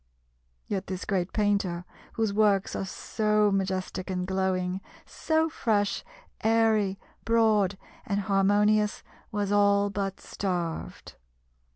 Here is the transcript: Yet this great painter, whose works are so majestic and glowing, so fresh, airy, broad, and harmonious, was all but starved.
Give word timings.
Yet 0.65 0.87
this 0.87 1.05
great 1.05 1.31
painter, 1.31 1.85
whose 2.13 2.33
works 2.33 2.75
are 2.75 2.85
so 2.87 3.51
majestic 3.51 4.09
and 4.09 4.25
glowing, 4.25 4.81
so 5.05 5.47
fresh, 5.47 6.03
airy, 6.43 6.97
broad, 7.23 7.77
and 8.07 8.21
harmonious, 8.21 9.03
was 9.31 9.51
all 9.51 9.91
but 9.91 10.19
starved. 10.19 11.17